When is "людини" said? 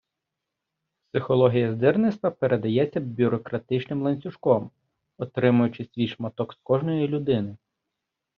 7.07-7.57